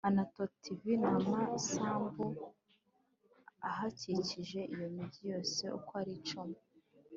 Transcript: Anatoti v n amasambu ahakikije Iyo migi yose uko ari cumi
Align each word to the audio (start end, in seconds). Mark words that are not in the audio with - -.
Anatoti 0.09 0.71
v 0.81 0.83
n 1.01 1.03
amasambu 1.15 2.25
ahakikije 3.69 4.59
Iyo 4.73 4.87
migi 4.95 5.21
yose 5.33 5.61
uko 5.77 5.91
ari 6.01 6.13
cumi 6.27 6.57